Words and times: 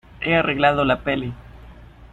he 0.19 0.33
arreglado 0.33 0.83
la 0.83 1.03
peli. 1.03 1.31